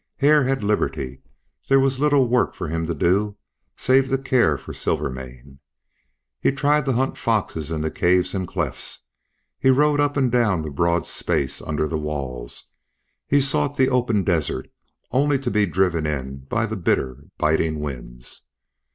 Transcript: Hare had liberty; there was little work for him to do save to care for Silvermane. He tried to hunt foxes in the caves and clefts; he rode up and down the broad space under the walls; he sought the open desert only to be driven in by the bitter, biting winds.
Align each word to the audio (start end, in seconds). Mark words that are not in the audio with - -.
Hare 0.17 0.45
had 0.45 0.63
liberty; 0.63 1.21
there 1.69 1.79
was 1.79 1.99
little 1.99 2.27
work 2.27 2.55
for 2.55 2.67
him 2.69 2.87
to 2.87 2.95
do 2.95 3.37
save 3.77 4.09
to 4.09 4.17
care 4.17 4.57
for 4.57 4.73
Silvermane. 4.73 5.59
He 6.39 6.51
tried 6.51 6.85
to 6.85 6.93
hunt 6.93 7.19
foxes 7.19 7.69
in 7.69 7.81
the 7.81 7.91
caves 7.91 8.33
and 8.33 8.47
clefts; 8.47 9.03
he 9.59 9.69
rode 9.69 9.99
up 9.99 10.17
and 10.17 10.31
down 10.31 10.63
the 10.63 10.71
broad 10.71 11.05
space 11.05 11.61
under 11.61 11.87
the 11.87 11.99
walls; 11.99 12.71
he 13.27 13.39
sought 13.39 13.77
the 13.77 13.89
open 13.91 14.23
desert 14.23 14.71
only 15.11 15.37
to 15.37 15.51
be 15.51 15.67
driven 15.67 16.07
in 16.07 16.45
by 16.49 16.65
the 16.65 16.77
bitter, 16.77 17.25
biting 17.37 17.79
winds. 17.79 18.47